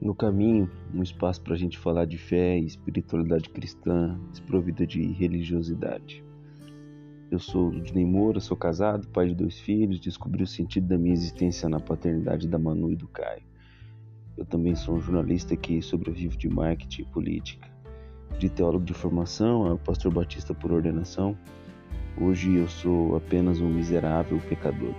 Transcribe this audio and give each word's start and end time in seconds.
No 0.00 0.14
caminho, 0.14 0.70
um 0.94 1.02
espaço 1.02 1.42
para 1.42 1.52
a 1.52 1.58
gente 1.58 1.78
falar 1.78 2.06
de 2.06 2.16
fé 2.16 2.58
e 2.58 2.64
espiritualidade 2.64 3.50
cristã, 3.50 4.18
desprovida 4.30 4.86
de 4.86 5.02
religiosidade. 5.02 6.24
Eu 7.30 7.38
sou 7.38 7.68
Ludney 7.68 8.06
Moura, 8.06 8.40
sou 8.40 8.56
casado, 8.56 9.06
pai 9.08 9.28
de 9.28 9.34
dois 9.34 9.60
filhos, 9.60 10.00
descobri 10.00 10.42
o 10.42 10.46
sentido 10.46 10.88
da 10.88 10.96
minha 10.96 11.12
existência 11.12 11.68
na 11.68 11.78
paternidade 11.78 12.48
da 12.48 12.58
Manu 12.58 12.90
e 12.90 12.96
do 12.96 13.06
Caio. 13.08 13.42
Eu 14.38 14.46
também 14.46 14.74
sou 14.74 14.96
um 14.96 15.00
jornalista 15.02 15.54
que 15.54 15.82
sobrevive 15.82 16.34
de 16.38 16.48
marketing 16.48 17.02
e 17.02 17.04
política. 17.04 17.68
De 18.38 18.48
teólogo 18.48 18.86
de 18.86 18.94
formação, 18.94 19.66
é 19.66 19.72
o 19.74 19.78
pastor 19.78 20.10
batista 20.10 20.54
por 20.54 20.72
ordenação. 20.72 21.36
Hoje 22.18 22.54
eu 22.54 22.66
sou 22.68 23.16
apenas 23.16 23.60
um 23.60 23.68
miserável 23.68 24.40
pecador, 24.48 24.94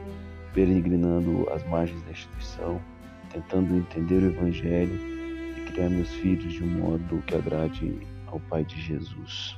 peregrinando 0.54 1.50
às 1.50 1.68
margens 1.68 2.04
da 2.04 2.12
instituição, 2.12 2.80
tentando 3.32 3.76
entender 3.76 4.24
o 4.24 4.28
Evangelho 4.28 5.00
e 5.58 5.72
criar 5.72 5.90
meus 5.90 6.10
filhos 6.16 6.54
de 6.54 6.64
um 6.64 6.80
modo 6.80 7.22
que 7.26 7.36
agrade 7.36 8.00
ao 8.28 8.40
Pai 8.42 8.64
de 8.66 8.80
Jesus. 8.80 9.58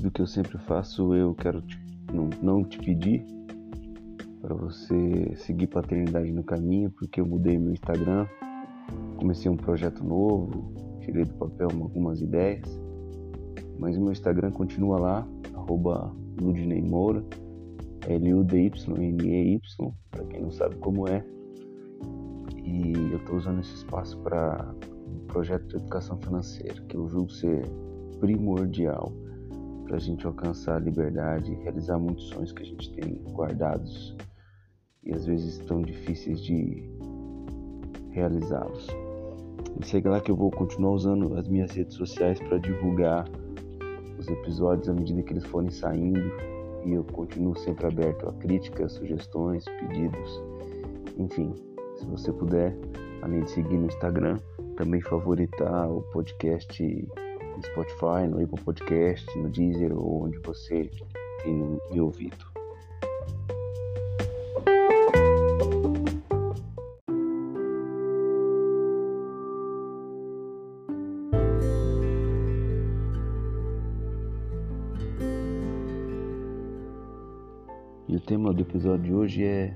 Do 0.00 0.10
que 0.10 0.20
eu 0.20 0.26
sempre 0.26 0.58
faço, 0.58 1.14
eu 1.14 1.32
quero 1.32 1.62
te, 1.62 1.78
não, 2.12 2.28
não 2.42 2.64
te 2.64 2.76
pedir 2.78 3.24
para 4.40 4.52
você 4.52 5.32
seguir 5.36 5.68
Paternidade 5.68 6.32
no 6.32 6.42
Caminho, 6.42 6.90
porque 6.90 7.20
eu 7.20 7.26
mudei 7.26 7.56
meu 7.56 7.72
Instagram, 7.72 8.26
comecei 9.16 9.48
um 9.48 9.56
projeto 9.56 10.02
novo, 10.02 10.98
tirei 11.00 11.24
do 11.24 11.34
papel 11.34 11.68
algumas 11.70 12.20
ideias 12.20 12.81
mas 13.82 13.96
o 13.96 14.00
meu 14.00 14.12
Instagram 14.12 14.52
continua 14.52 14.96
lá, 14.96 15.28
arroba 15.54 16.14
Ludney 16.40 16.80
Moura, 16.80 17.24
L-U-D-Y-N-E-Y, 18.06 19.92
para 20.08 20.24
quem 20.26 20.40
não 20.40 20.52
sabe 20.52 20.76
como 20.76 21.08
é. 21.08 21.26
E 22.64 22.92
eu 23.10 23.16
estou 23.16 23.38
usando 23.38 23.58
esse 23.58 23.74
espaço 23.74 24.16
para 24.18 24.72
um 25.08 25.26
projeto 25.26 25.66
de 25.66 25.76
educação 25.76 26.16
financeira, 26.18 26.80
que 26.82 26.96
eu 26.96 27.08
julgo 27.08 27.32
ser 27.32 27.68
primordial 28.20 29.12
para 29.84 29.96
a 29.96 30.00
gente 30.00 30.24
alcançar 30.28 30.76
a 30.76 30.78
liberdade 30.78 31.50
e 31.50 31.56
realizar 31.56 31.98
muitos 31.98 32.28
sonhos 32.28 32.52
que 32.52 32.62
a 32.62 32.66
gente 32.66 32.88
tem 32.92 33.20
guardados 33.32 34.16
e 35.02 35.12
às 35.12 35.26
vezes 35.26 35.58
tão 35.58 35.82
difíceis 35.82 36.40
de 36.40 36.88
realizá-los. 38.10 38.86
Me 39.76 39.84
segue 39.84 40.08
lá 40.08 40.20
que 40.20 40.30
eu 40.30 40.36
vou 40.36 40.52
continuar 40.52 40.92
usando 40.92 41.34
as 41.36 41.48
minhas 41.48 41.72
redes 41.72 41.96
sociais 41.96 42.38
para 42.38 42.58
divulgar 42.58 43.24
os 44.22 44.28
episódios 44.28 44.88
à 44.88 44.94
medida 44.94 45.22
que 45.22 45.32
eles 45.32 45.44
forem 45.46 45.70
saindo 45.70 46.20
e 46.84 46.92
eu 46.92 47.04
continuo 47.04 47.56
sempre 47.56 47.86
aberto 47.86 48.28
a 48.28 48.32
críticas, 48.34 48.92
sugestões, 48.92 49.64
pedidos, 49.64 50.42
enfim, 51.18 51.52
se 51.96 52.06
você 52.06 52.32
puder, 52.32 52.76
além 53.22 53.40
de 53.40 53.50
seguir 53.50 53.76
no 53.76 53.86
Instagram, 53.86 54.38
também 54.76 55.00
favoritar 55.00 55.90
o 55.90 56.02
podcast 56.12 56.82
no 56.82 57.62
Spotify, 57.62 58.26
no 58.28 58.42
Apple 58.42 58.60
Podcast, 58.64 59.38
no 59.38 59.48
Deezer 59.50 59.96
ou 59.96 60.24
onde 60.24 60.38
você 60.38 60.88
tem 61.42 61.78
me 61.90 62.00
ouvido. 62.00 62.52
Episódio 78.72 79.04
de 79.04 79.12
hoje 79.12 79.44
é 79.44 79.74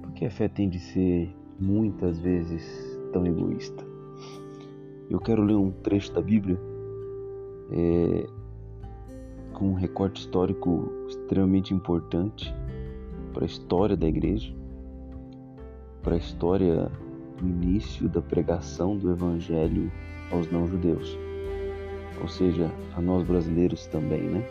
por 0.00 0.10
que 0.12 0.24
a 0.24 0.30
fé 0.30 0.48
tem 0.48 0.70
de 0.70 0.80
ser 0.80 1.36
muitas 1.60 2.18
vezes 2.18 2.98
tão 3.12 3.26
egoísta? 3.26 3.84
Eu 5.10 5.20
quero 5.20 5.42
ler 5.42 5.54
um 5.54 5.70
trecho 5.70 6.14
da 6.14 6.22
Bíblia 6.22 6.58
é, 7.70 8.26
com 9.52 9.68
um 9.68 9.74
recorte 9.74 10.22
histórico 10.22 10.90
extremamente 11.06 11.74
importante 11.74 12.54
para 13.34 13.44
a 13.44 13.46
história 13.46 13.94
da 13.94 14.08
igreja, 14.08 14.50
para 16.02 16.14
a 16.14 16.18
história 16.18 16.90
do 17.36 17.46
início 17.46 18.08
da 18.08 18.22
pregação 18.22 18.96
do 18.96 19.10
Evangelho 19.10 19.92
aos 20.32 20.50
não-judeus, 20.50 21.18
ou 22.22 22.28
seja, 22.28 22.72
a 22.96 23.00
nós 23.02 23.26
brasileiros 23.26 23.86
também, 23.88 24.22
né? 24.22 24.42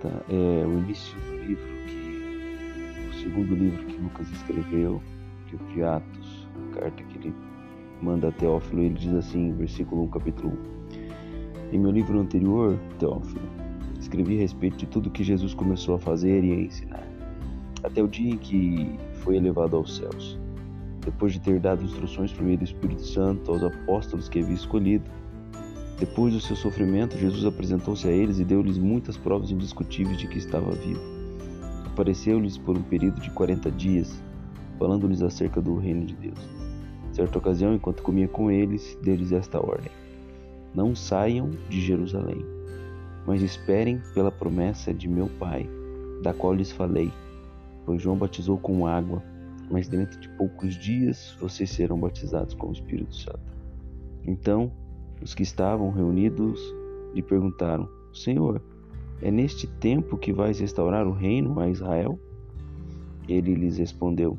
Tá, 0.00 0.08
é 0.30 0.66
o 0.66 0.78
início 0.78 1.14
do 1.20 1.44
livro 1.44 1.77
segundo 3.22 3.54
livro 3.54 3.84
que 3.84 4.00
Lucas 4.00 4.30
escreveu, 4.30 5.02
livro 5.50 5.66
de 5.74 5.82
Atos, 5.82 6.48
carta 6.72 7.02
que 7.02 7.18
ele 7.18 7.34
manda 8.00 8.28
a 8.28 8.32
Teófilo, 8.32 8.82
ele 8.82 8.94
diz 8.94 9.12
assim, 9.12 9.52
versículo 9.54 10.04
1, 10.04 10.08
capítulo 10.08 10.56
1. 11.72 11.74
Em 11.74 11.78
meu 11.78 11.90
livro 11.90 12.18
anterior, 12.20 12.78
Teófilo, 12.98 13.42
escrevi 13.98 14.36
a 14.36 14.40
respeito 14.40 14.76
de 14.76 14.86
tudo 14.86 15.10
que 15.10 15.24
Jesus 15.24 15.52
começou 15.52 15.96
a 15.96 15.98
fazer 15.98 16.44
e 16.44 16.52
a 16.52 16.60
ensinar, 16.60 17.06
até 17.82 18.02
o 18.02 18.06
dia 18.06 18.30
em 18.30 18.38
que 18.38 18.96
foi 19.14 19.36
elevado 19.36 19.76
aos 19.76 19.96
céus. 19.96 20.38
Depois 21.00 21.32
de 21.32 21.40
ter 21.40 21.58
dado 21.58 21.84
instruções 21.84 22.32
por 22.32 22.44
meio 22.44 22.58
do 22.58 22.64
Espírito 22.64 23.02
Santo 23.02 23.50
aos 23.50 23.64
apóstolos 23.64 24.28
que 24.28 24.38
havia 24.38 24.54
escolhido, 24.54 25.10
depois 25.98 26.32
do 26.32 26.40
seu 26.40 26.54
sofrimento, 26.54 27.18
Jesus 27.18 27.44
apresentou-se 27.44 28.06
a 28.06 28.12
eles 28.12 28.38
e 28.38 28.44
deu-lhes 28.44 28.78
muitas 28.78 29.16
provas 29.16 29.50
indiscutíveis 29.50 30.18
de 30.18 30.28
que 30.28 30.38
estava 30.38 30.70
vivo 30.70 31.17
apareceu-lhes 31.98 32.56
por 32.56 32.78
um 32.78 32.82
período 32.82 33.20
de 33.20 33.28
quarenta 33.32 33.72
dias, 33.72 34.22
falando-lhes 34.78 35.20
acerca 35.20 35.60
do 35.60 35.76
reino 35.76 36.06
de 36.06 36.14
Deus. 36.14 36.38
Certa 37.10 37.38
ocasião, 37.38 37.74
enquanto 37.74 38.04
comia 38.04 38.28
com 38.28 38.52
eles, 38.52 38.96
deu-lhes 39.02 39.32
esta 39.32 39.58
ordem: 39.58 39.90
Não 40.72 40.94
saiam 40.94 41.50
de 41.68 41.80
Jerusalém, 41.80 42.46
mas 43.26 43.42
esperem 43.42 44.00
pela 44.14 44.30
promessa 44.30 44.94
de 44.94 45.08
meu 45.08 45.28
Pai, 45.40 45.68
da 46.22 46.32
qual 46.32 46.54
lhes 46.54 46.70
falei. 46.70 47.10
Pois 47.84 48.00
João 48.00 48.16
batizou 48.16 48.58
com 48.58 48.86
água, 48.86 49.20
mas 49.68 49.88
dentro 49.88 50.20
de 50.20 50.28
poucos 50.36 50.76
dias 50.76 51.36
vocês 51.40 51.68
serão 51.68 51.98
batizados 51.98 52.54
com 52.54 52.68
o 52.68 52.72
Espírito 52.72 53.16
Santo. 53.16 53.58
Então, 54.24 54.70
os 55.20 55.34
que 55.34 55.42
estavam 55.42 55.90
reunidos 55.90 56.60
lhe 57.12 57.22
perguntaram: 57.22 57.88
Senhor, 58.12 58.62
é 59.20 59.30
neste 59.30 59.66
tempo 59.66 60.16
que 60.16 60.32
vais 60.32 60.60
restaurar 60.60 61.06
o 61.06 61.12
reino 61.12 61.58
a 61.58 61.68
Israel? 61.68 62.18
Ele 63.28 63.54
lhes 63.54 63.78
respondeu: 63.78 64.38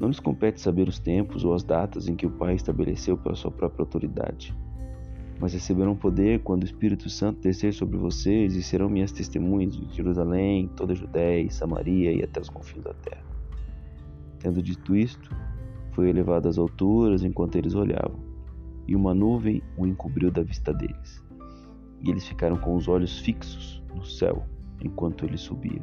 Não 0.00 0.08
lhes 0.08 0.20
compete 0.20 0.60
saber 0.60 0.88
os 0.88 0.98
tempos 0.98 1.44
ou 1.44 1.54
as 1.54 1.62
datas 1.62 2.08
em 2.08 2.16
que 2.16 2.26
o 2.26 2.30
Pai 2.30 2.54
estabeleceu 2.54 3.16
pela 3.16 3.34
sua 3.34 3.50
própria 3.50 3.82
autoridade. 3.82 4.54
Mas 5.38 5.54
receberão 5.54 5.96
poder 5.96 6.40
quando 6.40 6.62
o 6.62 6.66
Espírito 6.66 7.10
Santo 7.10 7.40
descer 7.40 7.74
sobre 7.74 7.98
vocês 7.98 8.54
e 8.54 8.62
serão 8.62 8.88
minhas 8.88 9.12
testemunhas 9.12 9.76
de 9.76 9.94
Jerusalém, 9.94 10.70
toda 10.76 10.92
a 10.92 10.96
Judéia 10.96 11.42
e 11.42 11.50
Samaria 11.50 12.12
e 12.12 12.22
até 12.22 12.40
os 12.40 12.48
confins 12.48 12.82
da 12.82 12.94
terra. 12.94 13.24
Tendo 14.38 14.62
dito 14.62 14.94
isto, 14.94 15.30
foi 15.92 16.08
elevado 16.08 16.48
às 16.48 16.58
alturas 16.58 17.22
enquanto 17.22 17.56
eles 17.56 17.74
olhavam, 17.74 18.18
e 18.86 18.96
uma 18.96 19.14
nuvem 19.14 19.62
o 19.76 19.86
encobriu 19.86 20.30
da 20.30 20.42
vista 20.42 20.72
deles. 20.72 21.22
E 22.02 22.10
eles 22.10 22.26
ficaram 22.26 22.56
com 22.56 22.74
os 22.74 22.88
olhos 22.88 23.20
fixos 23.20 23.82
no 23.94 24.04
céu 24.04 24.44
enquanto 24.82 25.24
ele 25.24 25.36
subia. 25.36 25.80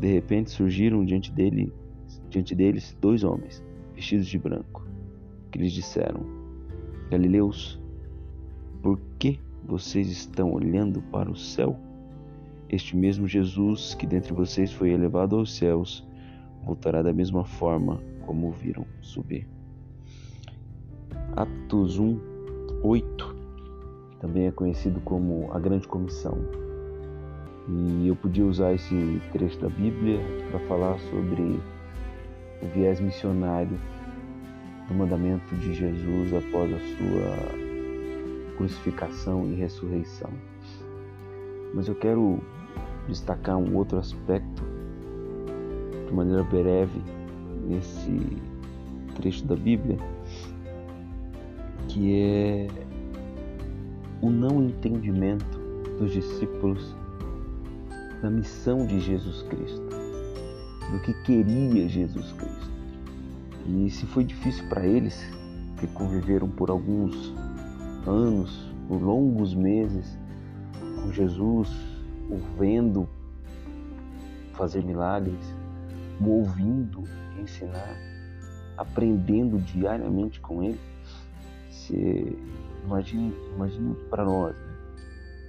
De 0.00 0.12
repente 0.12 0.50
surgiram 0.50 1.04
diante 1.04 1.32
dele, 1.32 1.72
diante 2.30 2.54
deles 2.54 2.96
dois 3.00 3.24
homens 3.24 3.64
vestidos 3.94 4.26
de 4.26 4.38
branco, 4.38 4.86
que 5.50 5.58
lhes 5.58 5.72
disseram: 5.72 6.24
Galileus, 7.10 7.80
por 8.82 9.00
que 9.18 9.40
vocês 9.64 10.08
estão 10.08 10.52
olhando 10.52 11.02
para 11.02 11.30
o 11.30 11.36
céu? 11.36 11.78
Este 12.68 12.96
mesmo 12.96 13.26
Jesus 13.26 13.94
que 13.94 14.06
dentre 14.06 14.32
vocês 14.32 14.72
foi 14.72 14.90
elevado 14.90 15.36
aos 15.36 15.54
céus, 15.54 16.06
voltará 16.64 17.02
da 17.02 17.12
mesma 17.12 17.44
forma 17.44 18.00
como 18.26 18.48
o 18.48 18.52
viram 18.52 18.86
subir. 19.00 19.48
Atos 21.36 21.98
1, 21.98 22.18
8 22.82 23.33
também 24.24 24.46
é 24.46 24.50
conhecido 24.50 25.00
como 25.00 25.50
a 25.52 25.58
Grande 25.58 25.86
Comissão. 25.86 26.38
E 27.68 28.08
eu 28.08 28.16
podia 28.16 28.46
usar 28.46 28.72
esse 28.72 29.20
trecho 29.32 29.58
da 29.58 29.68
Bíblia 29.68 30.18
para 30.50 30.60
falar 30.60 30.98
sobre 31.10 31.60
o 32.62 32.66
viés 32.74 33.00
missionário 33.00 33.78
do 34.88 34.94
mandamento 34.94 35.54
de 35.56 35.74
Jesus 35.74 36.32
após 36.32 36.72
a 36.72 36.78
sua 36.78 38.56
crucificação 38.56 39.46
e 39.46 39.56
ressurreição. 39.56 40.30
Mas 41.74 41.86
eu 41.86 41.94
quero 41.94 42.42
destacar 43.06 43.58
um 43.58 43.76
outro 43.76 43.98
aspecto 43.98 44.62
de 46.06 46.14
maneira 46.14 46.42
breve 46.44 47.02
nesse 47.66 48.38
trecho 49.16 49.44
da 49.44 49.54
Bíblia, 49.54 49.98
que 51.88 52.22
é 52.22 52.66
o 54.24 54.30
não 54.30 54.62
entendimento 54.62 55.58
dos 55.98 56.10
discípulos 56.10 56.96
da 58.22 58.30
missão 58.30 58.86
de 58.86 58.98
Jesus 58.98 59.42
Cristo, 59.42 59.86
do 60.90 60.98
que 61.02 61.12
queria 61.24 61.86
Jesus 61.86 62.32
Cristo. 62.32 62.70
E 63.68 63.90
se 63.90 64.06
foi 64.06 64.24
difícil 64.24 64.66
para 64.70 64.86
eles, 64.86 65.22
que 65.78 65.86
conviveram 65.88 66.48
por 66.48 66.70
alguns 66.70 67.34
anos, 68.06 68.72
por 68.88 69.02
longos 69.02 69.54
meses, 69.54 70.18
com 71.02 71.12
Jesus, 71.12 71.68
o 72.30 72.38
vendo 72.58 73.06
fazer 74.54 74.82
milagres, 74.82 75.54
o 76.18 76.30
ouvindo 76.30 77.02
ensinar, 77.38 77.98
aprendendo 78.78 79.58
diariamente 79.58 80.40
com 80.40 80.62
ele, 80.62 80.80
se, 81.68 82.38
imagine, 82.84 83.34
imagine 83.54 83.94
para 84.10 84.24
nós, 84.24 84.56
né, 84.56 84.76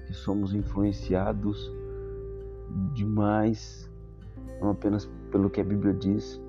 que 0.07 0.13
somos 0.13 0.53
influenciados 0.53 1.71
demais, 2.93 3.89
não 4.61 4.71
apenas 4.71 5.09
pelo 5.31 5.49
que 5.49 5.61
a 5.61 5.63
Bíblia 5.63 5.93
diz, 5.93 6.41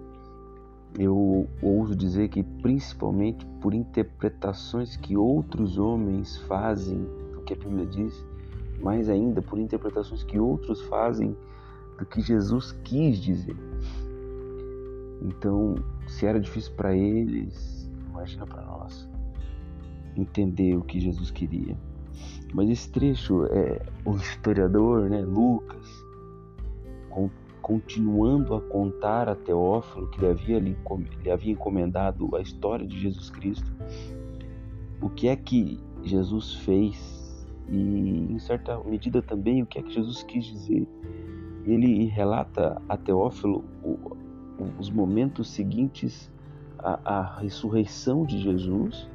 eu 0.98 1.46
ouso 1.60 1.94
dizer 1.94 2.28
que 2.28 2.42
principalmente 2.42 3.44
por 3.60 3.74
interpretações 3.74 4.96
que 4.96 5.16
outros 5.16 5.78
homens 5.78 6.36
fazem 6.38 7.06
do 7.32 7.42
que 7.42 7.52
a 7.52 7.56
Bíblia 7.56 7.86
diz, 7.86 8.24
mais 8.80 9.08
ainda 9.08 9.42
por 9.42 9.58
interpretações 9.58 10.22
que 10.22 10.38
outros 10.38 10.80
fazem 10.82 11.36
do 11.98 12.06
que 12.06 12.20
Jesus 12.20 12.72
quis 12.84 13.18
dizer. 13.18 13.56
Então, 15.22 15.74
se 16.06 16.26
era 16.26 16.38
difícil 16.38 16.72
para 16.74 16.94
eles, 16.94 17.90
imagina 18.10 18.46
para 18.46 18.62
nós 18.62 19.15
entender 20.16 20.76
o 20.76 20.82
que 20.82 21.00
Jesus 21.00 21.30
queria. 21.30 21.76
Mas 22.54 22.70
esse 22.70 22.90
trecho 22.90 23.44
é 23.46 23.82
o 24.04 24.16
historiador, 24.16 25.10
né, 25.10 25.20
Lucas, 25.20 25.86
continuando 27.66 28.54
a 28.54 28.60
contar 28.60 29.28
a 29.28 29.34
Teófilo 29.34 30.08
que 30.10 30.20
lhe 30.20 30.28
havia, 30.28 30.58
lhe 30.60 31.30
havia 31.30 31.52
encomendado 31.52 32.36
a 32.36 32.40
história 32.40 32.86
de 32.86 32.96
Jesus 32.96 33.28
Cristo, 33.28 33.68
o 35.02 35.10
que 35.10 35.26
é 35.26 35.34
que 35.34 35.80
Jesus 36.04 36.54
fez 36.54 37.44
e, 37.68 37.76
em 38.30 38.38
certa 38.38 38.78
medida, 38.84 39.20
também 39.20 39.64
o 39.64 39.66
que 39.66 39.80
é 39.80 39.82
que 39.82 39.92
Jesus 39.92 40.22
quis 40.22 40.44
dizer. 40.44 40.86
Ele 41.64 42.04
relata 42.04 42.80
a 42.88 42.96
Teófilo 42.96 43.64
os 44.78 44.88
momentos 44.88 45.50
seguintes 45.50 46.30
à, 46.78 47.18
à 47.18 47.38
ressurreição 47.40 48.24
de 48.24 48.38
Jesus, 48.38 49.10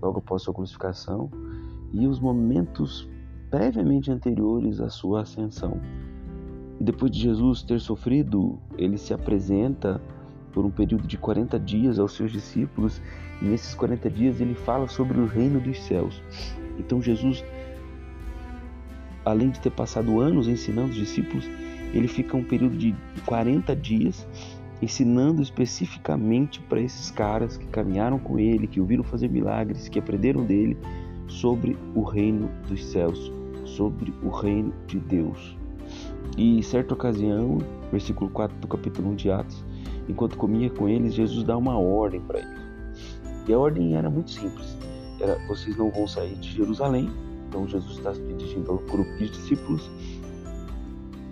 logo 0.00 0.18
após 0.18 0.42
sua 0.42 0.54
crucificação, 0.54 1.30
e 1.92 2.06
os 2.06 2.20
momentos 2.20 3.08
previamente 3.50 4.10
anteriores 4.10 4.80
à 4.80 4.88
sua 4.88 5.22
ascensão. 5.22 5.80
E 6.78 6.84
depois 6.84 7.10
de 7.10 7.20
Jesus 7.20 7.62
ter 7.62 7.80
sofrido, 7.80 8.58
ele 8.76 8.98
se 8.98 9.12
apresenta 9.12 10.00
por 10.52 10.64
um 10.64 10.70
período 10.70 11.06
de 11.06 11.16
40 11.16 11.58
dias 11.58 11.98
aos 11.98 12.12
seus 12.12 12.30
discípulos, 12.30 13.00
e 13.40 13.44
nesses 13.44 13.74
40 13.74 14.10
dias 14.10 14.40
ele 14.40 14.54
fala 14.54 14.86
sobre 14.88 15.18
o 15.18 15.26
reino 15.26 15.60
dos 15.60 15.80
céus. 15.82 16.22
Então 16.78 17.02
Jesus, 17.02 17.44
além 19.24 19.50
de 19.50 19.60
ter 19.60 19.70
passado 19.70 20.20
anos 20.20 20.46
ensinando 20.46 20.90
os 20.90 20.96
discípulos, 20.96 21.48
ele 21.92 22.08
fica 22.08 22.36
um 22.36 22.44
período 22.44 22.76
de 22.76 22.94
40 23.24 23.74
dias 23.74 24.26
ensinando 24.80 25.42
especificamente 25.42 26.60
para 26.60 26.80
esses 26.80 27.10
caras 27.10 27.56
que 27.56 27.66
caminharam 27.66 28.18
com 28.18 28.38
ele, 28.38 28.66
que 28.66 28.80
ouviram 28.80 29.02
fazer 29.02 29.28
milagres, 29.28 29.88
que 29.88 29.98
aprenderam 29.98 30.44
dele 30.44 30.76
sobre 31.26 31.76
o 31.94 32.02
reino 32.02 32.48
dos 32.68 32.84
céus, 32.84 33.32
sobre 33.64 34.12
o 34.22 34.28
reino 34.28 34.72
de 34.86 34.98
Deus. 34.98 35.56
E 36.36 36.62
certa 36.62 36.94
ocasião, 36.94 37.58
versículo 37.90 38.30
4 38.30 38.56
do 38.58 38.68
capítulo 38.68 39.10
1 39.10 39.14
de 39.16 39.30
Atos, 39.30 39.64
enquanto 40.08 40.36
comia 40.36 40.70
com 40.70 40.88
eles, 40.88 41.14
Jesus 41.14 41.44
dá 41.44 41.56
uma 41.56 41.78
ordem 41.78 42.20
para 42.20 42.38
eles. 42.38 42.68
E 43.46 43.52
a 43.52 43.58
ordem 43.58 43.96
era 43.96 44.08
muito 44.08 44.30
simples: 44.30 44.76
era 45.20 45.38
vocês 45.48 45.76
não 45.76 45.90
vão 45.90 46.06
sair 46.06 46.34
de 46.36 46.52
Jerusalém. 46.52 47.10
Então 47.48 47.66
Jesus 47.66 47.96
está 47.96 48.14
se 48.14 48.20
dirigindo 48.20 48.70
ao 48.70 48.78
grupo 48.78 49.10
de 49.16 49.30
discípulos, 49.30 49.90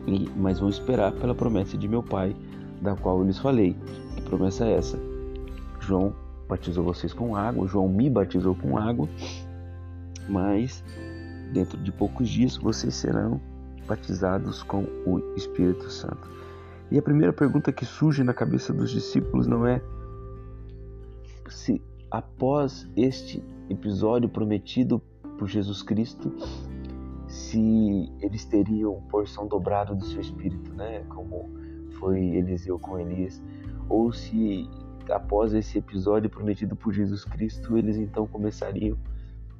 e, 0.07 0.29
mas 0.35 0.59
vão 0.59 0.71
esperar 0.71 1.13
pela 1.13 1.35
promessa 1.35 1.77
de 1.77 1.87
meu 1.87 2.03
Pai, 2.03 2.35
da 2.81 2.94
qual 2.96 3.19
eu 3.19 3.25
lhes 3.25 3.38
falei. 3.38 3.76
Que 4.17 4.23
promessa 4.23 4.67
é 4.67 4.73
essa? 4.73 4.99
João 5.81 6.14
batizou 6.49 6.84
vocês 6.84 7.12
com 7.12 7.37
água, 7.37 7.67
João 7.67 7.88
me 7.88 8.08
batizou 8.08 8.55
com 8.55 8.78
água, 8.78 9.08
mas 10.28 10.82
dentro 11.52 11.78
de 11.78 11.93
poucos 11.93 12.28
dias 12.28 12.56
vocês 12.56 12.94
serão 12.94 13.40
batizados 13.87 14.62
com 14.62 14.82
o 15.06 15.34
Espírito 15.37 15.90
Santo. 15.90 16.28
E 16.90 16.99
a 16.99 17.02
primeira 17.02 17.32
pergunta 17.32 17.73
que 17.73 17.84
surge 17.84 18.23
na 18.23 18.32
cabeça 18.32 18.73
dos 18.73 18.90
discípulos 18.90 19.46
não 19.46 19.67
é 19.67 19.81
se 21.49 21.82
após 22.11 22.88
este 22.96 23.43
episódio 23.69 24.28
prometido 24.28 25.00
por 25.38 25.49
Jesus 25.49 25.82
Cristo, 25.82 26.32
se 27.28 28.12
eles 28.20 28.44
teriam 28.44 29.02
porção 29.11 29.46
dobrada 29.46 29.94
do 29.94 30.05
seu 30.05 30.20
espírito, 30.20 30.73
né, 30.75 31.05
como 31.08 31.50
foi 31.99 32.21
Eliseu 32.21 32.79
com 32.79 32.99
Elias, 32.99 33.43
ou 33.89 34.13
se 34.13 34.69
após 35.11 35.55
esse 35.55 35.79
episódio 35.79 36.29
prometido 36.29 36.75
por 36.75 36.93
Jesus 36.93 37.25
Cristo, 37.25 37.77
eles 37.77 37.97
então 37.97 38.27
começariam 38.27 38.97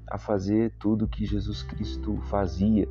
a 0.09 0.19
fazer 0.19 0.73
tudo 0.79 1.07
que 1.07 1.25
Jesus 1.25 1.63
Cristo 1.63 2.17
fazia, 2.23 2.89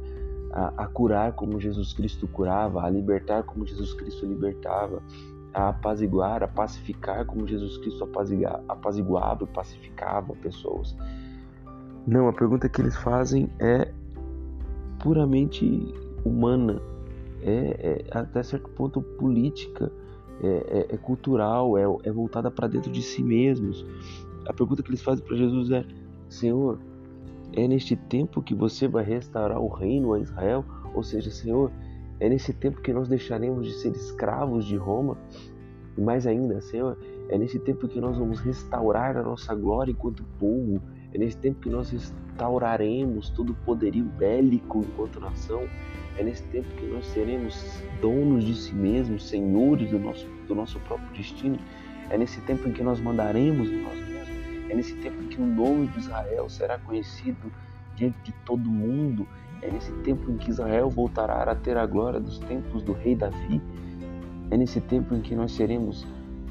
a, 0.51 0.83
a 0.83 0.87
curar 0.87 1.33
como 1.33 1.59
Jesus 1.59 1.93
Cristo 1.93 2.27
curava, 2.27 2.83
a 2.83 2.89
libertar 2.89 3.43
como 3.43 3.65
Jesus 3.65 3.93
Cristo 3.93 4.25
libertava, 4.25 5.01
a 5.53 5.69
apaziguar, 5.69 6.43
a 6.43 6.47
pacificar 6.47 7.25
como 7.25 7.47
Jesus 7.47 7.77
Cristo 7.77 8.09
apaziguava 8.67 9.43
e 9.43 9.47
pacificava 9.47 10.33
pessoas. 10.35 10.95
Não, 12.05 12.27
a 12.27 12.33
pergunta 12.33 12.69
que 12.69 12.81
eles 12.81 12.95
fazem 12.97 13.49
é 13.59 13.91
puramente 14.99 15.93
humana, 16.23 16.81
é, 17.45 18.05
é 18.11 18.17
até 18.17 18.41
certo 18.41 18.69
ponto 18.71 19.01
política, 19.01 19.91
é, 20.41 20.47
é, 20.47 20.95
é 20.95 20.97
cultural, 20.97 21.77
é, 21.77 21.83
é 22.03 22.11
voltada 22.11 22.49
para 22.49 22.67
dentro 22.67 22.91
de 22.91 23.01
si 23.01 23.23
mesmos. 23.23 23.85
A 24.47 24.53
pergunta 24.53 24.81
que 24.81 24.89
eles 24.89 25.01
fazem 25.01 25.23
para 25.23 25.37
Jesus 25.37 25.69
é: 25.69 25.85
Senhor, 26.27 26.79
é 27.53 27.67
neste 27.67 27.95
tempo 27.95 28.41
que 28.41 28.55
você 28.55 28.87
vai 28.87 29.03
restaurar 29.03 29.59
o 29.59 29.67
reino 29.67 30.13
a 30.13 30.19
Israel? 30.19 30.65
Ou 30.93 31.03
seja, 31.03 31.29
Senhor, 31.29 31.71
é 32.19 32.27
nesse 32.27 32.51
tempo 32.51 32.81
que 32.81 32.91
nós 32.91 33.07
deixaremos 33.07 33.67
de 33.67 33.73
ser 33.73 33.91
escravos 33.91 34.65
de 34.65 34.75
Roma? 34.75 35.17
E 35.97 36.01
mais 36.01 36.25
ainda, 36.25 36.59
Senhor, 36.61 36.97
é 37.29 37.37
nesse 37.37 37.59
tempo 37.59 37.87
que 37.87 38.01
nós 38.01 38.17
vamos 38.17 38.39
restaurar 38.39 39.15
a 39.15 39.23
nossa 39.23 39.53
glória 39.53 39.91
enquanto 39.91 40.23
povo. 40.39 40.81
É 41.13 41.17
nesse 41.17 41.37
tempo 41.37 41.61
que 41.61 41.69
nós 41.69 41.89
restauraremos 41.91 43.29
todo 43.29 43.51
o 43.51 43.55
poderio 43.65 44.03
bélico 44.03 44.79
enquanto 44.79 45.19
nação. 45.19 45.61
É 46.17 46.23
nesse 46.23 46.43
tempo 46.43 46.67
que 46.77 46.85
nós 46.85 47.05
seremos 47.07 47.81
donos 48.01 48.43
de 48.43 48.55
si 48.55 48.73
mesmos, 48.73 49.27
senhores 49.27 49.89
do 49.91 49.99
nosso, 49.99 50.27
do 50.47 50.55
nosso 50.55 50.79
próprio 50.81 51.09
destino. 51.13 51.57
É 52.09 52.17
nesse 52.17 52.39
tempo 52.41 52.67
em 52.69 52.71
que 52.71 52.83
nós 52.83 52.99
mandaremos 52.99 53.69
nós 53.69 54.05
é 54.69 54.75
nesse 54.75 54.95
tempo 54.95 55.21
em 55.23 55.27
que 55.27 55.41
o 55.41 55.45
nome 55.45 55.87
de 55.87 55.99
Israel 55.99 56.49
será 56.49 56.77
conhecido 56.79 57.51
diante 57.95 58.17
de 58.23 58.31
todo 58.45 58.69
mundo. 58.69 59.27
É 59.61 59.71
nesse 59.71 59.91
tempo 60.03 60.29
em 60.29 60.37
que 60.37 60.49
Israel 60.49 60.89
voltará 60.89 61.43
a 61.43 61.55
ter 61.55 61.77
a 61.77 61.85
glória 61.85 62.19
dos 62.19 62.39
tempos 62.39 62.83
do 62.83 62.91
rei 62.91 63.15
Davi. 63.15 63.61
É 64.51 64.57
nesse 64.57 64.81
tempo 64.81 65.15
em 65.15 65.21
que 65.21 65.35
nós 65.35 65.53
seremos 65.53 66.05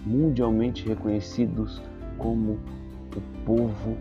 mundialmente 0.07 0.89
reconhecidos 0.89 1.83
como 2.17 2.59
o 3.15 3.21
povo 3.45 3.97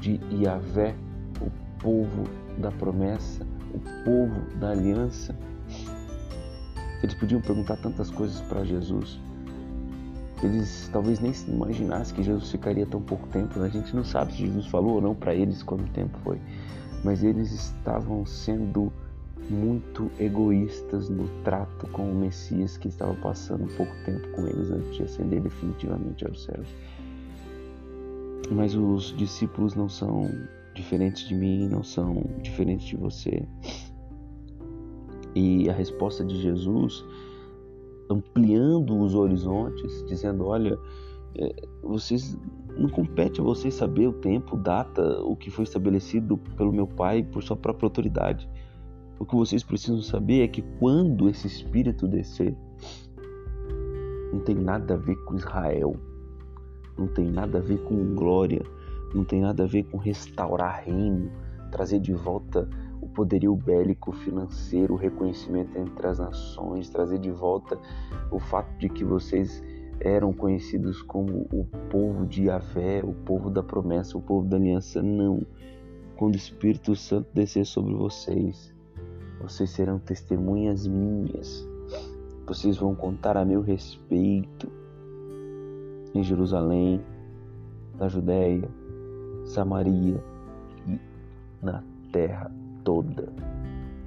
de 0.00 0.20
Yahvé, 0.32 0.94
o 1.40 1.50
povo 1.78 2.24
da 2.56 2.70
promessa, 2.70 3.46
povo 4.04 4.40
da 4.58 4.70
aliança. 4.70 5.34
Eles 7.02 7.14
podiam 7.14 7.40
perguntar 7.40 7.76
tantas 7.76 8.10
coisas 8.10 8.40
para 8.42 8.64
Jesus, 8.64 9.20
eles 10.42 10.88
talvez 10.92 11.18
nem 11.18 11.32
se 11.32 11.50
imaginassem 11.50 12.14
que 12.14 12.22
Jesus 12.22 12.50
ficaria 12.50 12.86
tão 12.86 13.00
pouco 13.00 13.26
tempo. 13.28 13.58
Né? 13.58 13.66
A 13.66 13.70
gente 13.70 13.94
não 13.94 14.04
sabe 14.04 14.32
se 14.32 14.38
Jesus 14.38 14.66
falou 14.66 14.94
ou 14.96 15.00
não 15.00 15.14
para 15.14 15.34
eles 15.34 15.62
quanto 15.62 15.90
tempo 15.92 16.16
foi, 16.22 16.40
mas 17.02 17.22
eles 17.22 17.52
estavam 17.52 18.26
sendo 18.26 18.92
muito 19.48 20.10
egoístas 20.18 21.08
no 21.08 21.28
trato 21.44 21.86
com 21.88 22.10
o 22.10 22.14
Messias 22.14 22.76
que 22.76 22.88
estava 22.88 23.14
passando 23.14 23.66
pouco 23.76 23.92
tempo 24.04 24.28
com 24.32 24.46
eles 24.46 24.70
antes 24.70 24.96
de 24.96 25.02
ascender 25.04 25.40
definitivamente 25.40 26.26
aos 26.26 26.44
céus. 26.44 26.68
Mas 28.50 28.74
os 28.74 29.16
discípulos 29.16 29.74
não 29.74 29.88
são 29.88 30.30
diferentes 30.76 31.26
de 31.26 31.34
mim, 31.34 31.68
não 31.68 31.82
são 31.82 32.22
diferentes 32.42 32.86
de 32.86 32.96
você. 32.96 33.42
E 35.34 35.68
a 35.68 35.72
resposta 35.72 36.24
de 36.24 36.40
Jesus 36.40 37.04
ampliando 38.08 38.98
os 38.98 39.14
horizontes, 39.14 40.04
dizendo: 40.06 40.46
olha, 40.46 40.78
é, 41.38 41.54
vocês 41.82 42.38
não 42.76 42.88
compete 42.88 43.40
a 43.40 43.44
vocês 43.44 43.74
saber 43.74 44.06
o 44.06 44.12
tempo, 44.12 44.56
data, 44.56 45.20
o 45.22 45.34
que 45.34 45.50
foi 45.50 45.64
estabelecido 45.64 46.36
pelo 46.56 46.72
meu 46.72 46.86
pai 46.86 47.22
por 47.22 47.42
sua 47.42 47.56
própria 47.56 47.86
autoridade. 47.86 48.48
O 49.18 49.24
que 49.24 49.34
vocês 49.34 49.62
precisam 49.62 50.02
saber 50.02 50.42
é 50.42 50.48
que 50.48 50.62
quando 50.78 51.28
esse 51.28 51.46
espírito 51.46 52.06
descer, 52.06 52.54
não 54.32 54.40
tem 54.40 54.54
nada 54.54 54.94
a 54.94 54.96
ver 54.96 55.16
com 55.24 55.36
Israel, 55.36 55.96
não 56.98 57.06
tem 57.06 57.30
nada 57.30 57.58
a 57.58 57.62
ver 57.62 57.78
com 57.84 58.14
glória, 58.14 58.62
não 59.14 59.24
tem 59.24 59.40
nada 59.40 59.64
a 59.64 59.66
ver 59.66 59.84
com 59.84 59.96
restaurar 59.96 60.84
reino, 60.84 61.30
trazer 61.70 62.00
de 62.00 62.12
volta 62.12 62.68
o 63.00 63.08
poderio 63.08 63.54
bélico, 63.54 64.12
financeiro, 64.12 64.94
o 64.94 64.96
reconhecimento 64.96 65.78
entre 65.78 66.06
as 66.06 66.18
nações, 66.18 66.88
trazer 66.88 67.18
de 67.18 67.30
volta 67.30 67.78
o 68.30 68.38
fato 68.38 68.76
de 68.78 68.88
que 68.88 69.04
vocês 69.04 69.62
eram 70.00 70.32
conhecidos 70.32 71.02
como 71.02 71.46
o 71.52 71.64
povo 71.90 72.26
de 72.26 72.44
Yahvé, 72.44 73.02
o 73.02 73.12
povo 73.12 73.50
da 73.50 73.62
promessa, 73.62 74.18
o 74.18 74.20
povo 74.20 74.46
da 74.46 74.56
aliança. 74.56 75.02
Não. 75.02 75.46
Quando 76.16 76.34
o 76.34 76.38
Espírito 76.38 76.94
Santo 76.96 77.28
descer 77.32 77.64
sobre 77.66 77.94
vocês, 77.94 78.74
vocês 79.40 79.70
serão 79.70 79.98
testemunhas 79.98 80.86
minhas. 80.86 81.66
Vocês 82.46 82.76
vão 82.76 82.94
contar 82.94 83.36
a 83.36 83.44
meu 83.44 83.60
respeito 83.60 84.70
em 86.14 86.22
Jerusalém, 86.22 87.02
na 87.98 88.08
Judéia, 88.08 88.68
Samaria 89.46 90.22
e 90.86 91.00
na 91.62 91.82
terra 92.12 92.50
toda. 92.84 93.32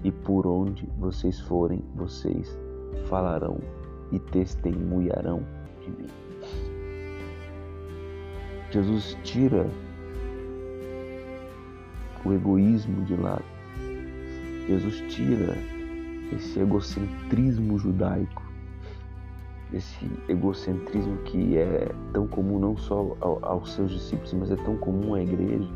E 0.03 0.11
por 0.11 0.45
onde 0.45 0.85
vocês 0.97 1.39
forem, 1.39 1.83
vocês 1.95 2.57
falarão 3.09 3.57
e 4.11 4.19
testemunharão 4.19 5.43
de 5.81 5.89
mim. 5.89 6.09
Jesus 8.71 9.17
tira 9.23 9.67
o 12.25 12.33
egoísmo 12.33 13.03
de 13.05 13.15
lado. 13.15 13.43
Jesus 14.67 15.01
tira 15.07 15.55
esse 16.35 16.59
egocentrismo 16.59 17.79
judaico, 17.79 18.43
esse 19.73 20.09
egocentrismo 20.27 21.17
que 21.19 21.57
é 21.57 21.91
tão 22.11 22.27
comum 22.27 22.59
não 22.59 22.75
só 22.75 23.15
aos 23.21 23.73
seus 23.73 23.91
discípulos, 23.91 24.33
mas 24.33 24.51
é 24.51 24.55
tão 24.55 24.77
comum 24.77 25.13
à 25.13 25.21
igreja. 25.21 25.69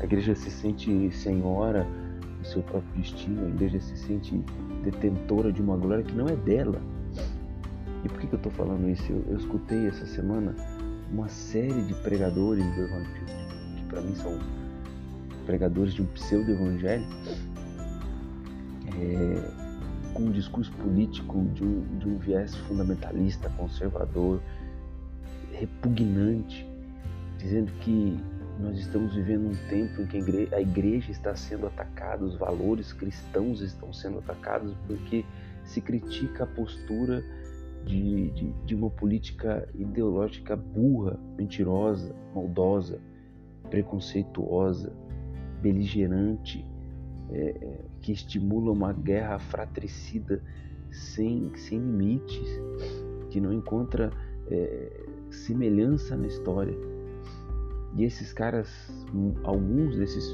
A 0.00 0.04
igreja 0.04 0.34
se 0.34 0.50
sente 0.50 1.10
senhora 1.10 1.86
do 2.40 2.46
seu 2.46 2.62
próprio 2.62 3.02
destino, 3.02 3.44
a 3.44 3.48
igreja 3.48 3.80
se 3.80 3.96
sente 3.96 4.42
detentora 4.82 5.52
de 5.52 5.60
uma 5.60 5.76
glória 5.76 6.04
que 6.04 6.14
não 6.14 6.26
é 6.26 6.36
dela. 6.36 6.80
E 8.04 8.08
por 8.08 8.20
que, 8.20 8.26
que 8.28 8.34
eu 8.34 8.38
estou 8.38 8.52
falando 8.52 8.88
isso? 8.88 9.10
Eu, 9.10 9.24
eu, 9.28 9.36
escutei 9.36 9.86
essa 9.86 10.06
semana 10.06 10.54
uma 11.12 11.28
série 11.28 11.82
de 11.82 11.94
pregadores 11.94 12.64
do 12.76 12.82
Evangelho, 12.82 13.26
que 13.76 13.82
para 13.84 14.00
mim 14.00 14.14
são 14.14 14.38
pregadores 15.44 15.94
de 15.94 16.02
um 16.02 16.06
pseudo-evangelho, 16.06 17.06
é, 19.00 19.67
com 20.18 20.24
um 20.24 20.32
discurso 20.32 20.72
político 20.72 21.44
de 21.54 21.62
um, 21.62 21.98
de 21.98 22.08
um 22.08 22.18
viés 22.18 22.52
fundamentalista, 22.56 23.48
conservador, 23.50 24.42
repugnante, 25.52 26.68
dizendo 27.38 27.70
que 27.80 28.18
nós 28.58 28.76
estamos 28.76 29.14
vivendo 29.14 29.46
um 29.46 29.68
tempo 29.68 30.02
em 30.02 30.06
que 30.06 30.52
a 30.52 30.60
igreja, 30.60 31.12
está 31.12 31.36
sendo 31.36 31.68
atacada, 31.68 32.24
os 32.24 32.34
valores 32.34 32.92
cristãos 32.92 33.60
estão 33.60 33.92
sendo 33.92 34.18
atacados 34.18 34.74
porque 34.88 35.24
se 35.64 35.80
critica 35.80 36.42
a 36.42 36.46
postura 36.48 37.22
de, 37.86 38.30
de, 38.30 38.52
de 38.66 38.74
uma 38.74 38.90
política 38.90 39.68
ideológica 39.72 40.56
burra, 40.56 41.16
mentirosa, 41.36 42.12
maldosa, 42.34 43.00
preconceituosa, 43.70 44.92
beligerante, 45.62 46.66
é, 47.30 47.56
é, 47.60 47.84
que 48.00 48.12
estimula 48.12 48.72
uma 48.72 48.92
guerra 48.92 49.38
fratricida 49.38 50.42
sem, 50.90 51.54
sem 51.56 51.78
limites, 51.78 52.48
que 53.30 53.40
não 53.40 53.52
encontra 53.52 54.10
é, 54.50 55.06
semelhança 55.30 56.16
na 56.16 56.26
história. 56.26 56.76
E 57.94 58.04
esses 58.04 58.32
caras, 58.32 58.68
alguns 59.44 59.96
desses 59.96 60.24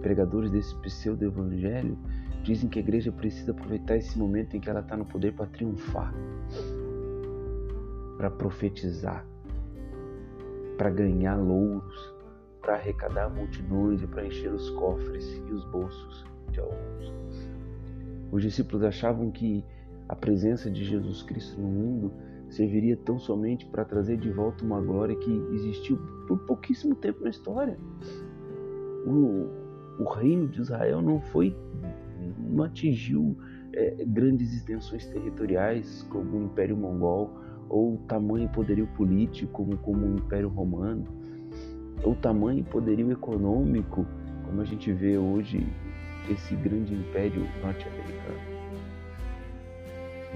pregadores 0.00 0.50
desse 0.50 0.74
pseudo-evangelho, 0.76 1.96
dizem 2.42 2.68
que 2.68 2.78
a 2.78 2.82
igreja 2.82 3.12
precisa 3.12 3.52
aproveitar 3.52 3.96
esse 3.96 4.18
momento 4.18 4.56
em 4.56 4.60
que 4.60 4.68
ela 4.68 4.80
está 4.80 4.96
no 4.96 5.04
poder 5.04 5.32
para 5.32 5.46
triunfar 5.46 6.12
para 8.22 8.30
profetizar, 8.30 9.26
para 10.78 10.90
ganhar 10.90 11.34
louros, 11.34 12.14
para 12.60 12.74
arrecadar 12.74 13.28
multidões 13.28 14.00
e 14.00 14.06
para 14.06 14.24
encher 14.24 14.52
os 14.52 14.70
cofres 14.70 15.42
e 15.48 15.52
os 15.52 15.64
bolsos 15.64 16.24
alguns. 16.60 17.12
Os 18.30 18.42
discípulos 18.42 18.82
achavam 18.82 19.30
que 19.30 19.64
a 20.08 20.16
presença 20.16 20.70
de 20.70 20.84
Jesus 20.84 21.22
Cristo 21.22 21.60
no 21.60 21.68
mundo 21.68 22.12
serviria 22.48 22.96
tão 22.96 23.18
somente 23.18 23.64
para 23.66 23.84
trazer 23.84 24.18
de 24.18 24.30
volta 24.30 24.64
uma 24.64 24.80
glória 24.80 25.16
que 25.16 25.30
existiu 25.54 25.98
por 26.28 26.38
pouquíssimo 26.40 26.94
tempo 26.94 27.22
na 27.22 27.30
história. 27.30 27.78
O, 29.06 29.48
o 29.98 30.04
reino 30.04 30.48
de 30.48 30.60
Israel 30.60 31.00
não 31.00 31.20
foi, 31.20 31.56
não 32.38 32.64
atingiu 32.64 33.36
é, 33.72 34.04
grandes 34.06 34.52
extensões 34.52 35.06
territoriais 35.06 36.02
como 36.10 36.38
o 36.38 36.44
Império 36.44 36.76
Mongol 36.76 37.30
ou 37.68 37.96
tamanho 38.06 38.48
poderio 38.50 38.86
político 38.88 39.50
como, 39.52 39.76
como 39.78 40.06
o 40.06 40.14
Império 40.18 40.48
Romano, 40.48 41.06
ou 42.04 42.14
tamanho 42.14 42.62
poderio 42.64 43.10
econômico 43.10 44.06
como 44.44 44.60
a 44.60 44.64
gente 44.64 44.92
vê 44.92 45.16
hoje 45.16 45.66
esse 46.30 46.54
grande 46.56 46.94
império 46.94 47.46
norte-americano. 47.62 48.40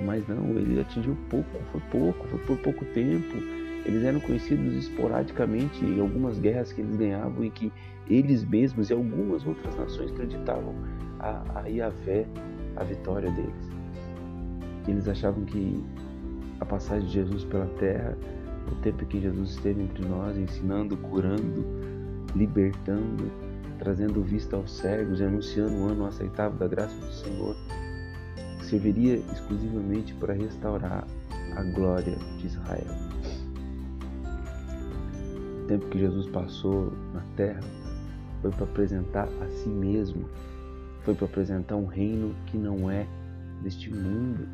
Mas 0.05 0.27
não, 0.29 0.51
ele 0.51 0.81
atingiu 0.81 1.17
pouco, 1.31 1.49
foi 1.73 1.81
pouco, 1.91 2.27
foi 2.29 2.39
por 2.41 2.59
pouco 2.59 2.85
tempo. 2.87 3.37
Eles 3.85 4.05
eram 4.05 4.21
conhecidos 4.21 4.75
esporadicamente 4.75 5.85
em 5.85 6.01
algumas 6.01 6.39
guerras 6.39 6.73
que 6.73 6.81
eles 6.81 6.97
ganhavam 6.97 7.45
e 7.45 7.51
que 7.51 7.73
eles 8.09 8.45
mesmos 8.45 8.91
e 8.91 8.93
algumas 8.93 9.47
outras 9.47 9.77
nações 9.77 10.11
acreditavam 10.11 10.75
a, 11.19 11.61
a 11.61 11.63
a 12.77 12.85
vitória 12.85 13.31
deles. 13.31 13.71
Eles 14.87 15.09
achavam 15.09 15.45
que 15.45 15.83
a 16.61 16.65
passagem 16.65 17.07
de 17.07 17.15
Jesus 17.15 17.45
pela 17.45 17.67
terra, 17.79 18.17
o 18.71 18.75
tempo 18.77 19.05
em 19.05 19.07
que 19.07 19.21
Jesus 19.21 19.51
esteve 19.51 19.83
entre 19.83 20.05
nós, 20.05 20.37
ensinando, 20.37 20.97
curando, 20.97 21.65
libertando, 22.35 23.31
trazendo 23.79 24.23
vista 24.23 24.57
aos 24.57 24.79
cegos 24.79 25.21
e 25.21 25.25
anunciando 25.25 25.75
o 25.75 25.89
ano 25.89 26.07
aceitável 26.07 26.59
da 26.59 26.69
graça 26.69 26.97
do 26.97 27.13
Senhor, 27.13 27.57
serviria 28.63 29.17
exclusivamente 29.33 30.15
para 30.15 30.35
restaurar 30.35 31.07
a 31.57 31.63
glória 31.63 32.17
de 32.39 32.47
Israel. 32.47 32.87
O 35.63 35.67
tempo 35.67 35.87
que 35.89 35.99
Jesus 35.99 36.29
passou 36.29 36.93
na 37.13 37.23
terra 37.37 37.61
foi 38.43 38.51
para 38.51 38.65
apresentar 38.65 39.29
a 39.43 39.49
si 39.49 39.69
mesmo, 39.69 40.29
foi 41.03 41.15
para 41.15 41.27
apresentar 41.27 41.77
um 41.77 41.87
reino 41.87 42.35
que 42.47 42.57
não 42.57 42.91
é 42.91 43.07
deste 43.63 43.93
mundo, 43.93 44.47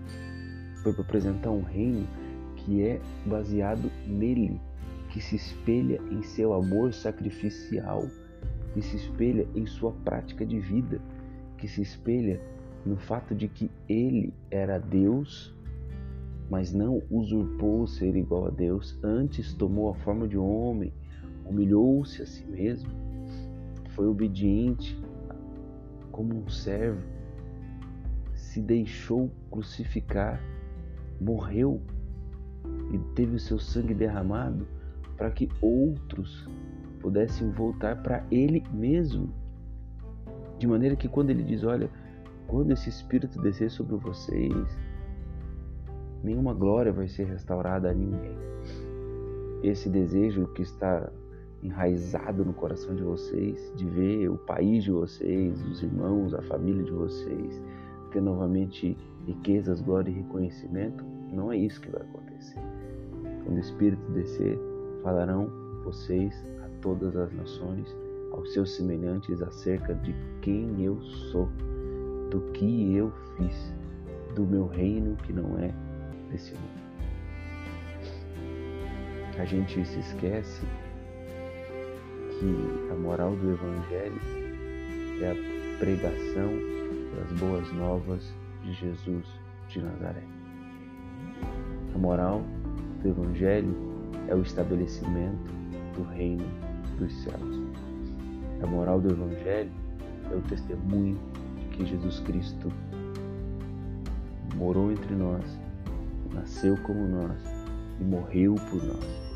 foi 0.83 0.93
para 0.93 1.03
apresentar 1.03 1.51
um 1.51 1.63
reino 1.63 2.07
que 2.57 2.83
é 2.83 3.01
baseado 3.27 3.91
nele, 4.07 4.61
que 5.11 5.21
se 5.21 5.37
espelha 5.37 6.01
em 6.11 6.23
seu 6.23 6.55
amor 6.55 6.95
sacrificial, 6.95 8.07
que 8.73 8.83
se 8.83 8.97
espelha 8.97 9.47
em 9.55 9.67
sua 9.67 9.93
prática 10.05 10.45
de 10.45 10.59
vida, 10.59 11.01
que 11.59 11.69
se 11.69 11.83
espelha 11.83 12.41
no 12.85 12.97
fato 12.97 13.35
de 13.35 13.49
que 13.49 13.71
ele 13.89 14.33
era 14.51 14.79
Deus, 14.79 15.55
mas 16.51 16.73
não 16.73 17.03
usurpou 17.11 17.87
ser 17.87 18.17
igual 18.17 18.47
a 18.47 18.51
Deus, 18.51 18.99
antes 19.03 19.55
tomou 19.55 19.91
a 19.91 19.95
forma 19.95 20.27
de 20.27 20.37
homem, 20.37 20.93
humilhou-se 21.45 22.21
a 22.23 22.27
si 22.27 22.45
mesmo, 22.47 22.91
foi 23.91 24.07
obediente 24.07 25.01
como 26.11 26.35
um 26.35 26.49
servo, 26.49 27.03
se 28.35 28.61
deixou 28.61 29.31
crucificar 29.51 30.41
morreu 31.23 31.81
e 32.93 32.99
teve 33.15 33.37
o 33.37 33.39
seu 33.39 33.59
sangue 33.59 33.95
derramado 33.95 34.67
para 35.17 35.31
que 35.31 35.49
outros 35.61 36.49
pudessem 37.03 37.51
voltar 37.51 38.03
para 38.03 38.25
Ele 38.31 38.63
mesmo. 38.73 39.29
De 40.59 40.67
maneira 40.67 40.97
que 40.97 41.09
quando 41.09 41.31
Ele 41.31 41.43
diz: 41.43 41.65
Olha, 41.65 41.91
quando 42.47 42.71
esse 42.71 42.89
Espírito 42.89 43.41
descer 43.41 43.71
sobre 43.71 43.97
vocês, 43.97 44.79
nenhuma 46.23 46.55
glória 46.55 46.93
vai 46.93 47.09
ser 47.09 47.25
restaurada 47.25 47.91
a 47.91 47.95
ninguém. 47.95 48.37
Esse 49.63 49.89
desejo 49.89 50.47
que 50.49 50.63
está 50.63 51.11
enraizado 51.63 52.45
no 52.45 52.53
coração 52.53 52.95
de 52.95 53.03
vocês, 53.03 53.73
de 53.77 53.85
ver 53.85 54.29
o 54.29 54.37
país 54.37 54.85
de 54.85 54.91
vocês, 54.91 55.63
os 55.65 55.83
irmãos, 55.83 56.35
a 56.35 56.43
família 56.43 56.83
de 56.83 56.91
vocês, 56.91 57.63
ter 58.11 58.21
novamente 58.21 58.97
riquezas, 59.27 59.81
glória 59.81 60.11
e 60.11 60.15
reconhecimento, 60.15 61.05
não 61.33 61.53
é 61.53 61.57
isso 61.57 61.81
que 61.81 61.91
vai 61.91 62.03
acontecer. 62.03 62.61
Quando 63.45 63.57
o 63.57 63.61
Espírito 63.61 64.11
descer, 64.13 64.59
falarão 65.03 65.49
vocês 65.85 66.35
todas 66.83 67.17
as 67.17 67.33
nações, 67.33 67.97
aos 68.33 68.53
seus 68.53 68.75
semelhantes, 68.77 69.41
acerca 69.41 69.95
de 69.95 70.15
quem 70.43 70.85
eu 70.85 71.01
sou. 71.01 71.49
do 72.31 72.41
que 72.53 72.97
eu 72.97 73.13
fiz, 73.37 73.75
do 74.35 74.43
meu 74.45 74.67
reino 74.67 75.17
que 75.17 75.33
não 75.35 75.59
é 75.59 75.71
desse 76.31 76.53
mundo. 76.53 76.83
A 79.39 79.45
gente 79.45 79.85
se 79.85 80.01
esquece 80.01 80.63
que 82.31 82.91
a 82.91 82.95
moral 82.95 83.37
do 83.37 83.53
Evangelho 83.53 84.21
é 85.21 85.31
a 85.31 85.79
pregação 85.79 86.49
das 87.15 87.39
boas 87.39 87.71
novas 87.75 88.35
de 88.63 88.73
Jesus 88.73 89.27
de 89.69 89.83
Nazaré. 89.83 90.23
A 91.95 91.99
moral 91.99 92.43
do 93.03 93.09
Evangelho 93.09 93.75
é 94.29 94.35
o 94.35 94.41
estabelecimento 94.41 95.53
do 95.95 96.03
reino 96.05 96.72
dos 97.03 97.13
céus. 97.23 97.61
A 98.63 98.67
moral 98.67 99.01
do 99.01 99.11
Evangelho 99.11 99.71
é 100.31 100.35
o 100.35 100.43
testemunho 100.43 101.19
de 101.59 101.77
que 101.77 101.87
Jesus 101.87 102.21
Cristo 102.21 102.73
morou 104.57 104.93
entre 104.93 105.15
nós, 105.15 105.45
nasceu 106.33 106.77
como 106.79 107.09
nós 107.09 107.41
e 108.01 108.05
morreu 108.05 108.55
por 108.55 108.83
nós 108.85 109.33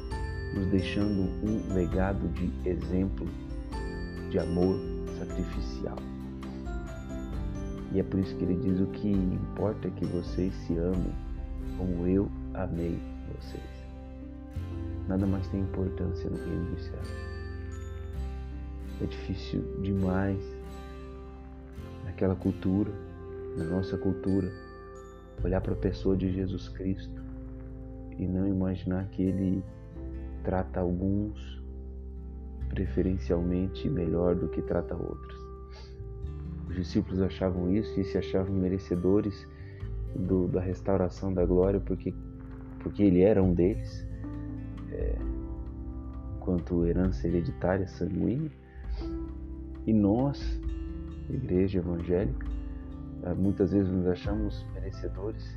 nos 0.57 0.67
deixando 0.69 1.29
um 1.45 1.75
legado 1.75 2.29
de 2.29 2.69
exemplo 2.69 3.27
de 4.31 4.39
amor 4.39 4.77
sacrificial. 5.19 5.97
E 7.93 8.01
é 8.01 8.03
por 8.03 8.19
isso 8.21 8.35
que 8.37 8.45
ele 8.45 8.57
diz: 8.57 8.81
o 8.81 8.87
que 8.87 9.11
importa 9.11 9.89
é 9.89 9.91
que 9.91 10.07
vocês 10.07 10.55
se 10.67 10.77
amem 10.79 11.13
como 11.77 12.07
eu 12.07 12.29
amei 12.55 12.99
vocês. 13.35 13.63
Nada 15.09 15.27
mais 15.27 15.47
tem 15.49 15.61
importância 15.61 16.29
no 16.29 16.37
reino 16.37 16.75
dos 16.75 16.85
céus. 16.85 17.36
É 19.01 19.07
difícil 19.07 19.63
demais 19.83 20.41
naquela 22.05 22.35
cultura, 22.35 22.91
na 23.57 23.65
nossa 23.65 23.97
cultura, 23.99 24.51
olhar 25.45 25.61
para 25.61 25.75
a 25.75 25.77
pessoa 25.77 26.17
de 26.17 26.33
Jesus 26.33 26.69
Cristo 26.71 27.23
e 28.19 28.27
não 28.27 28.49
imaginar 28.49 29.07
que 29.09 29.23
ele 29.23 29.63
trata 30.43 30.81
alguns 30.81 31.63
preferencialmente 32.69 33.89
melhor 33.89 34.35
do 34.35 34.49
que 34.49 34.63
trata 34.63 34.95
outros. 34.95 35.47
Os 36.69 36.77
discípulos 36.77 37.21
achavam 37.21 37.73
isso 37.73 38.01
e 38.01 38.05
se 38.05 38.19
achavam 38.19 38.55
merecedores 38.55 39.47
do, 40.15 40.49
da 40.49 40.61
restauração 40.61 41.33
da 41.33 41.45
glória 41.45 41.81
porque, 41.81 42.15
porque 42.81 43.03
ele 43.03 43.23
era 43.23 43.43
um 43.43 43.55
deles, 43.55 44.07
é, 44.91 45.17
quanto 46.41 46.85
herança 46.87 47.27
hereditária 47.27 47.87
sanguínea. 47.87 48.51
E 49.87 49.93
nós, 49.93 50.61
igreja 51.31 51.79
evangélica, 51.79 52.45
é, 53.23 53.33
muitas 53.35 53.71
vezes 53.71 53.89
nos 53.89 54.07
achamos 54.09 54.67
merecedores 54.75 55.57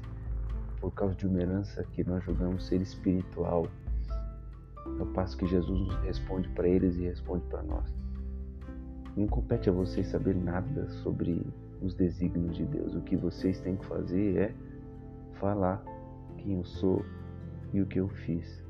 por 0.80 0.92
causa 0.94 1.16
de 1.16 1.26
uma 1.26 1.42
herança 1.42 1.84
que 1.92 2.04
nós 2.04 2.24
julgamos 2.24 2.68
ser 2.68 2.80
espiritual, 2.80 3.68
ao 5.00 5.06
passo 5.08 5.36
que 5.36 5.48
Jesus 5.48 5.94
responde 6.04 6.48
para 6.50 6.68
eles 6.68 6.96
e 6.98 7.06
responde 7.06 7.44
para 7.46 7.64
nós. 7.64 7.92
Não 9.18 9.28
compete 9.28 9.68
a 9.68 9.74
vocês 9.74 10.08
saber 10.08 10.36
nada 10.36 10.88
sobre 10.90 11.46
os 11.82 11.96
desígnios 11.96 12.56
de 12.56 12.66
Deus. 12.66 12.96
O 12.96 13.02
que 13.02 13.18
vocês 13.18 13.60
têm 13.60 13.76
que 13.76 13.86
fazer 13.86 14.38
é 14.38 14.56
falar 15.40 15.84
quem 16.38 16.54
eu 16.54 16.64
sou 16.64 17.04
e 17.74 17.82
o 17.82 17.86
que 17.86 18.00
eu 18.00 18.08
fiz. 18.08 18.64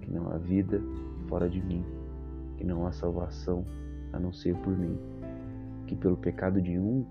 Que 0.00 0.10
não 0.10 0.30
há 0.32 0.38
vida 0.38 0.80
fora 1.28 1.48
de 1.48 1.62
mim, 1.62 1.84
que 2.56 2.64
não 2.64 2.86
há 2.86 2.92
salvação 2.92 3.64
a 4.12 4.18
não 4.18 4.32
ser 4.32 4.54
por 4.56 4.76
mim. 4.76 4.98
Que 5.86 5.94
pelo 5.94 6.16
pecado 6.16 6.60
de 6.60 6.78
um, 6.78 7.04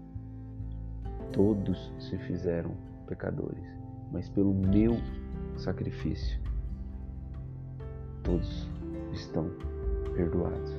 todos 1.31 1.91
se 1.99 2.17
fizeram 2.17 2.71
pecadores, 3.07 3.63
mas 4.11 4.29
pelo 4.29 4.53
meu 4.53 4.97
sacrifício 5.55 6.39
todos 8.27 8.67
estão 9.13 9.49
perdoados 10.13 10.71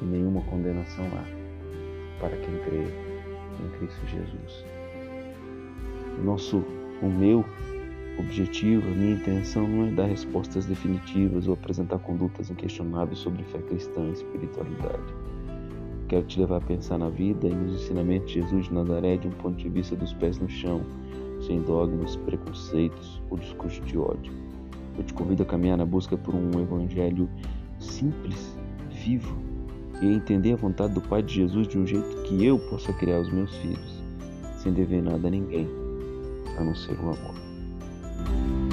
e 0.00 0.04
nenhuma 0.04 0.40
condenação 0.42 1.04
há 1.06 2.20
para 2.20 2.36
quem 2.36 2.56
crê 2.64 2.84
em 3.64 3.78
Cristo 3.78 4.06
Jesus. 4.06 4.64
O 6.18 6.22
nosso, 6.22 6.58
o 7.02 7.08
meu 7.08 7.44
objetivo, 8.18 8.86
a 8.86 8.94
minha 8.94 9.14
intenção 9.14 9.66
não 9.66 9.86
é 9.86 9.90
dar 9.90 10.06
respostas 10.06 10.66
definitivas 10.66 11.48
ou 11.48 11.54
apresentar 11.54 11.98
condutas 11.98 12.48
inquestionáveis 12.50 13.18
sobre 13.18 13.42
fé 13.44 13.58
cristã 13.58 14.02
e 14.08 14.12
espiritualidade. 14.12 15.27
Quero 16.08 16.24
te 16.24 16.40
levar 16.40 16.56
a 16.56 16.60
pensar 16.60 16.98
na 16.98 17.08
vida 17.08 17.46
e 17.46 17.54
nos 17.54 17.82
ensinamentos 17.82 18.32
de 18.32 18.40
Jesus 18.40 18.66
de 18.66 18.74
Nazaré 18.74 19.16
de 19.16 19.28
um 19.28 19.32
ponto 19.32 19.56
de 19.56 19.68
vista 19.68 19.94
dos 19.94 20.12
pés 20.14 20.38
no 20.38 20.48
chão, 20.48 20.80
sem 21.40 21.60
dogmas, 21.62 22.16
preconceitos 22.16 23.22
ou 23.30 23.38
discurso 23.38 23.80
de 23.82 23.98
ódio 23.98 24.48
eu 24.98 25.04
te 25.04 25.14
convido 25.14 25.44
a 25.44 25.46
caminhar 25.46 25.78
na 25.78 25.86
busca 25.86 26.16
por 26.16 26.34
um 26.34 26.60
evangelho 26.60 27.30
simples, 27.78 28.58
vivo 28.90 29.38
e 30.02 30.06
a 30.06 30.12
entender 30.12 30.52
a 30.52 30.56
vontade 30.56 30.94
do 30.94 31.00
Pai 31.00 31.22
de 31.22 31.34
Jesus 31.34 31.68
de 31.68 31.78
um 31.78 31.86
jeito 31.86 32.22
que 32.22 32.44
eu 32.44 32.58
possa 32.68 32.92
criar 32.92 33.20
os 33.20 33.32
meus 33.32 33.54
filhos, 33.58 34.02
sem 34.56 34.72
dever 34.72 35.02
nada 35.02 35.28
a 35.28 35.30
ninguém, 35.30 35.68
a 36.58 36.64
não 36.64 36.74
ser 36.74 36.94
o 36.94 37.02
amor. 37.02 38.67